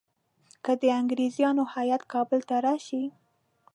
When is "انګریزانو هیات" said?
0.99-2.03